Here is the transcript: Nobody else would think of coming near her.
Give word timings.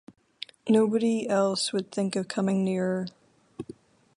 Nobody 0.67 1.29
else 1.29 1.71
would 1.73 1.91
think 1.91 2.15
of 2.15 2.27
coming 2.27 2.63
near 2.63 2.85
her. 2.85 3.07